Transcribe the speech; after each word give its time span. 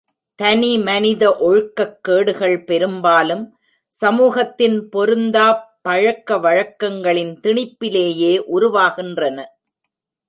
தனி 0.35 0.77
மனித 0.77 1.23
ஒழுக்கக் 1.39 1.99
கேடுகள் 2.01 2.63
பெரும்பாலும் 2.63 3.43
சமூகத்தின் 3.93 4.89
பொருந்தாப் 4.89 5.77
பழக்க 5.81 6.37
வழக்கங்களின் 6.37 7.39
திணிப்பிலேயே 7.43 8.33
உருவாகின்றன. 8.51 9.45